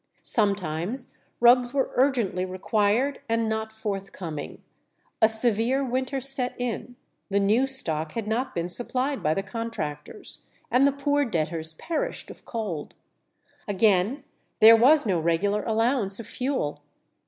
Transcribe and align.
Sometimes 0.23 1.15
rugs 1.39 1.75
were 1.75 1.91
urgently 1.93 2.43
required 2.43 3.21
and 3.29 3.47
not 3.47 3.71
forthcoming; 3.71 4.63
a 5.21 5.27
severe 5.29 5.83
winter 5.85 6.19
set 6.19 6.59
in, 6.59 6.95
the 7.29 7.39
new 7.39 7.67
stock 7.67 8.13
had 8.13 8.27
not 8.27 8.55
been 8.55 8.67
supplied 8.67 9.21
by 9.21 9.35
the 9.35 9.43
contractors, 9.43 10.43
and 10.71 10.87
the 10.87 10.91
poor 10.91 11.23
debtors 11.23 11.73
perished 11.73 12.31
of 12.31 12.45
cold. 12.45 12.95
Again, 13.67 14.23
there 14.59 14.75
was 14.75 15.05
no 15.05 15.19
regular 15.19 15.61
allowance 15.65 16.19
of 16.19 16.25
fuel. 16.25 16.81